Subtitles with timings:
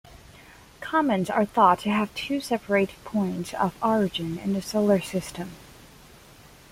[0.79, 5.51] Comets are thought to have two separate points of origin in the Solar System.